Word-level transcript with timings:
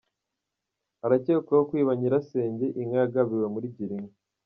Arakekwaho 1.05 1.63
kwiba 1.69 1.91
Nyirasenge 1.97 2.65
inka 2.81 2.97
yagabiwe 3.01 3.45
muri 3.53 3.67
girinka 3.75 4.17